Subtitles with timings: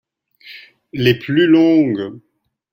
[0.93, 2.11] Les plus longues.